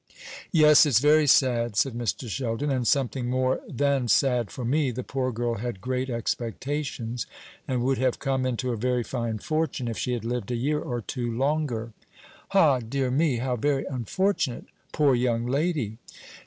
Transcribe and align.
"Yes, 0.51 0.87
it's 0.87 0.97
very 0.97 1.27
sad," 1.27 1.75
said 1.75 1.93
Mr. 1.93 2.27
Sheldon; 2.27 2.71
"and 2.71 2.87
something 2.87 3.29
more 3.29 3.59
than 3.69 4.07
sad 4.07 4.49
for 4.49 4.65
me. 4.65 4.89
The 4.89 5.03
poor 5.03 5.31
girl 5.31 5.57
had 5.57 5.79
great 5.79 6.09
expectations, 6.09 7.27
and 7.67 7.83
would 7.83 7.99
have 7.99 8.17
come 8.17 8.43
into 8.43 8.71
a 8.71 8.75
very 8.77 9.03
fine 9.03 9.37
fortune 9.37 9.87
if 9.87 9.99
she 9.99 10.13
had 10.13 10.25
lived 10.25 10.49
a 10.49 10.55
year 10.55 10.79
or 10.79 11.01
two 11.01 11.31
longer." 11.31 11.91
"Ha! 12.49 12.79
dear 12.79 13.11
me, 13.11 13.37
how 13.37 13.55
very 13.55 13.85
unfortunate! 13.85 14.65
Poor 14.91 15.13
young 15.13 15.45
lady!" 15.45 15.99